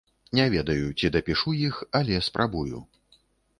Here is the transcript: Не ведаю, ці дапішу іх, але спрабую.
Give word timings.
Не 0.37 0.45
ведаю, 0.53 0.87
ці 0.97 1.11
дапішу 1.17 1.55
іх, 1.69 1.79
але 2.01 2.25
спрабую. 2.31 2.83